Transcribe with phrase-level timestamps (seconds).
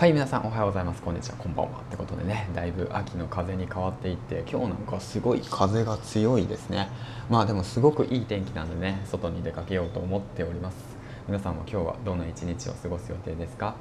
[0.00, 1.02] はい皆さんおはようございます。
[1.02, 1.36] こんにちは。
[1.36, 1.80] こんばんは。
[1.80, 6.88] ってことでねだいぶ秋の風に変わっていって今日なんかすごい風が強いですね。
[7.28, 10.76] まあでもすごくいい天気なんでね外に出かけようと思っております。
[11.28, 13.76] 皆さんも今日はどんな一日を過ごす予定ですか？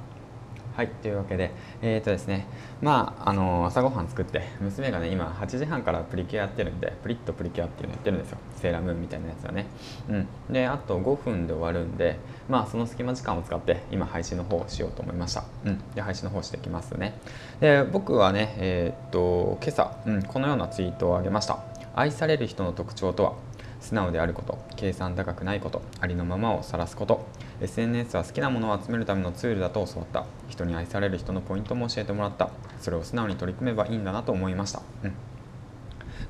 [0.80, 1.52] はいというわけで
[1.82, 2.48] えー、とですね
[2.82, 8.38] まああの朝ごはん作って娘がね今8時半からプリキュアやってるんでプリッとプリキュアっていうのやってるんですよ。
[8.56, 9.66] セーラームーンみたいなやつはね。
[10.08, 10.28] うん。
[10.50, 12.18] であと5分で終わるんで
[12.48, 15.44] まあその隙間時間を使って今配信の方をしようと思いました。
[15.66, 15.82] うん。
[15.96, 17.20] で配信の方してきますね。
[17.60, 21.60] で僕はねえー、っと今朝、うん、このようなツイートをあげました。
[21.94, 23.34] 愛される人の特徴とは
[23.82, 27.26] 素直であること計算高くないことありのままを晒すこと。
[27.62, 30.26] SNS は好きなものを集めるためのツールだと教わった。
[30.48, 32.50] 人に愛される人のポイントも教えてもらった。
[32.80, 35.14] それを素直に取り組めばいいんだなと思いました、うん、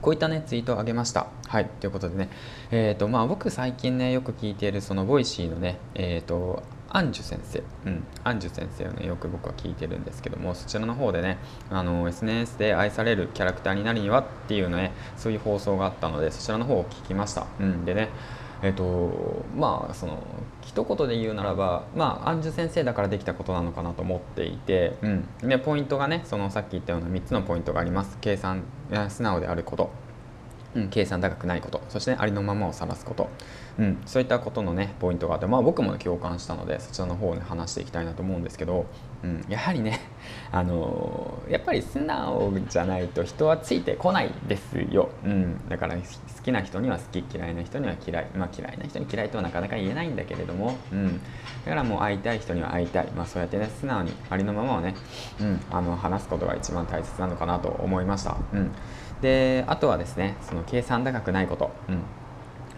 [0.02, 1.28] こういったねツイートをあげました。
[1.48, 1.66] はい。
[1.80, 2.30] ということでね。
[2.72, 11.38] えっ、ー、とまあ僕最近ねよく聞いているその Voicy のねえっ、ー、とアンジュ先生、うん、アンジュ先生をねよく僕は聞いてるんですけどもそちらの方でね
[11.70, 18.10] あの SNS で愛されるキャラクターになるにはっていうねそういう放送があったのでそちらの方を聞きました、うん、でね
[18.62, 20.22] えっ、とまあその
[20.62, 28.18] 一言で言うならばまあアンジュ先生だからできたことなのかなと思っていて、うん、でポイントがねそのさっき言ったような3つのポイントがあります。
[28.22, 28.64] 計算
[29.10, 29.90] 素直であること。
[30.76, 31.82] うん、計算高くないこと。
[31.90, 33.30] そして、ね、ありのままを晒すこと、
[33.80, 38.86] うん、そういったことのねポイントがあって、まあ、僕も、ね、共感したのでそちらの方を、ね、話していきたいなと思うんですけど、
[39.24, 40.00] うん、やはりね、
[40.52, 46.02] あの、やっぱり素直じゃないと人はついてこないですよ、うん、だから好
[46.44, 51.20] きな人には好き嫌いな人には嫌い、まあ、嫌いな人に嫌いとはなかなか言えないんだけれども、うん、
[51.66, 54.96] だからもう会いたい人には会いたい、まあ、そうやってね素直にありのままをね、
[55.40, 58.38] うん、あの話すことが一番大切なのかなと思いました。
[58.54, 58.72] うん。
[59.22, 62.00] であとはですねその計算高くないこと、うん、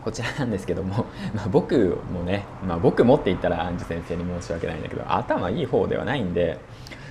[0.03, 6.59] こちらなんですけども、 まあ、僕もね、まあ、僕もって言ったらアンジュ先生に申し訳ないんだけど頭いい方ではないんで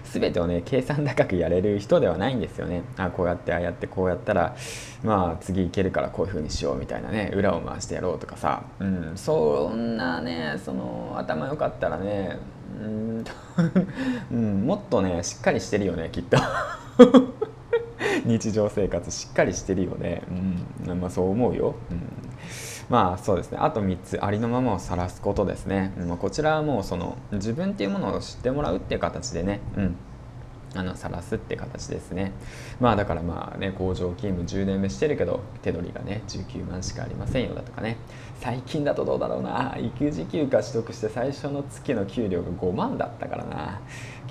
[0.04, 2.82] 全てをね計算高くやれる人ではないんですよね。
[2.96, 4.56] あこうやってああやってこうやったら
[5.02, 12.38] まあ次いけるからこういう風にしようみたいなね裏を回してやろうとかさ、うん、そんなねその頭良かったらね
[12.80, 13.24] うん
[14.30, 16.38] うん、もっとねしっかりしてるよねきっと。
[18.24, 20.22] 日常生活しっかりしてるよね、
[20.86, 22.02] うんまあ、そう思うよ、うん、
[22.90, 23.58] まあそうですね。
[23.60, 29.96] あと3つありのままを晒すことですね、うん、こちらはもうその自分っていうものを知ってもらうっていう形でね、うん。
[30.74, 32.32] あの晒すって形ですね。
[32.80, 37.96] まあだからまあね工場勤務10年目してるけど手取りがね19万しかありませんよだとかね。
[38.40, 39.76] 最近だとどうだろうな。
[39.78, 43.80] 育児休暇取得して最初の月の給料が5万だったからな。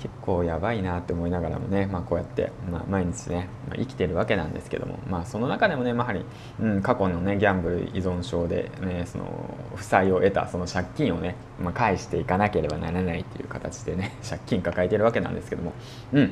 [0.00, 6.24] 結構やばいなって思いながらもね、まあ、こうやって、まあ、毎日ね、まあ、生きてるわけなんですけども、まあ、その中でもね、やはり、
[6.58, 9.26] うん、過去のねギャンブル依存症で、ね、その
[9.74, 15.74] 負債を得たその借金をね、まあ、返していかなければならないっていう形でね借金抱えてるわけなんですけども、
[16.14, 16.29] うん。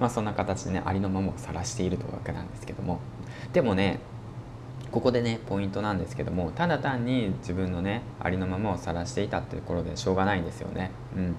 [0.00, 3.00] まあ、そんな形でねありのままを晒しているというわけなんですけども。
[3.52, 4.00] でもね
[4.90, 10.90] ここでねポイントなんですけどもただ単に自分のねありのままを晒していたっていうところでしょうがないんですよね。
[11.16, 11.36] うん。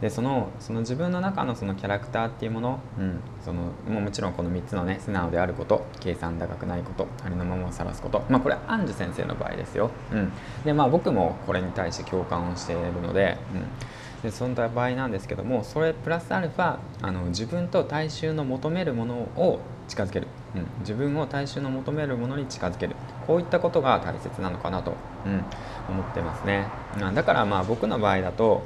[0.00, 8.22] でそのその自分の中のそのキャラクターっていうもの、うん、そのもうもちろんこの3つのね素直であること計算高くないことありのままを晒すこと。
[8.28, 10.32] まあこれアンジュ先生の場合ですよ、うん、
[10.64, 13.62] でまあ僕もこれに対して共感をしているので、うん、
[14.22, 22.96] でそんな場合なんですけどもそれプラスアルファあの自分と大衆の求めるものを近づける、うん、自分を大衆の求めるものに近づける。
[23.26, 24.94] こういったことが大切なのかなと、
[25.24, 25.44] うん、
[25.88, 26.68] 思ってますね。
[27.14, 28.62] だからまあ僕の場合だと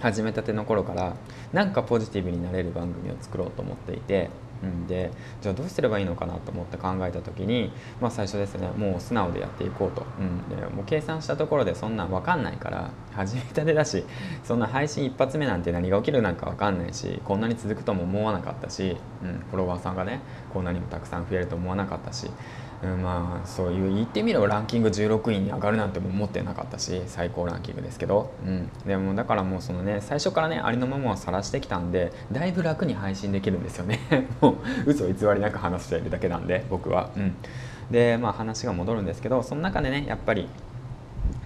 [0.00, 1.14] 始めたての頃から
[1.52, 4.30] なんかポジティブになれる番組を作ろうと思っていて、
[4.66, 5.10] ん、で
[5.42, 14.04] じゃあどうすればいいのかなと思って考えた時に、まあ、最初ですねもう素直でやっていこうと、うん、でもう計算したところでそんなん分かんないから始めたてだし
[14.44, 20.20] そんな配信一発目なんて何が起きるなんか分かんないしこんなに続くとも思わなかったし、うん、フォロワーさんがね
[20.52, 22.30] こんなにもたくさん増えると思わなかったし
[22.82, 34.00] うん、まあそういう言ってみればランキング16位に上がるなんても思ってなかったし最高ランキングですけど、うん、でもだからもうそのね最初からねありのままを晒してきたんでだいぶ楽に配信できるんですよね。
[34.40, 34.52] も
[34.86, 37.34] う嘘偽りなく話しているだけなんで僕は、うん、
[37.90, 40.48] でまあ話が戻るんですけどその中でねやっぱり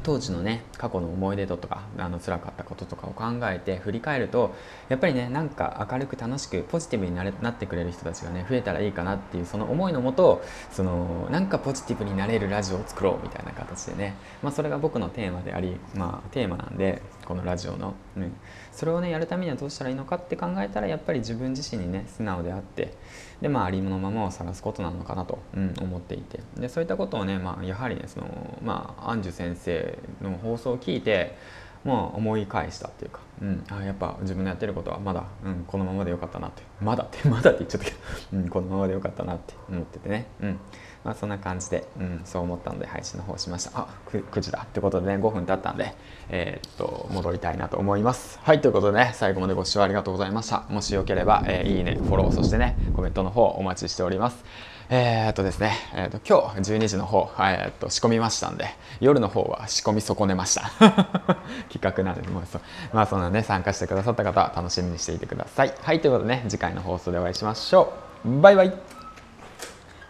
[0.04, 4.54] 当時のね過去の思い出とかあの辛かったこととかを考えて振り返ると
[4.88, 18.32] やっぱりねなんか明るく楽しくポジティブになれなってくれる人たちがね増えたらいいかなっていうその思いのもとそのなんかポジティブになれるラジオを作ろうみたいな形でね、まあ、それが僕のテーマであり、まあ、テーマなんでこのラジオの、うん、
[18.72, 22.92] それをねやるためにはどうしたらいいのかって考えたらやっぱり自分自身にね素直であって
[23.40, 26.40] でまあありものままを探すことなのかなと、うん、思っていて。
[26.56, 31.36] でそういったことをね、まあ、やはりねそのまあアンジュ先生の放送を聞いて、
[31.84, 37.96] まあ、思い返したっていうか、うん、あやっぱ自分のやってることはまだ、うん、このままでよかったなってまだって まだって言っちゃったけど、
[38.32, 40.60] うん、このままでよかったなって思っててね、うん。
[41.04, 43.72] まあ、そんな感じで、うん、そう思ったので配信の方しました。
[43.74, 45.94] あ 9, 9時だってことでね5分経ったんで、
[46.30, 48.40] えー、っと戻りたいなと思います。
[48.42, 50.64] はいということでね最後までご視聴ありがとうございました。
[50.70, 54.42] もしよければ、えー、いいねフォローそしてねコメントの方お待ちしております。
[54.90, 58.66] えー、っとですね、えー、っと今日12時の方、えー、っと仕込みましたんで
[59.00, 60.70] 夜の方は仕込み損ねました。
[61.70, 62.60] 企画なんでもうそ
[62.92, 65.74] まあそんなね参加してくださった方は楽しみにしていてください。
[65.82, 67.92] はいということでね次回の放送でお会いしましょ
[68.24, 68.40] う。
[68.40, 68.72] バイバイ。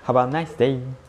[0.07, 1.04] Have a nice day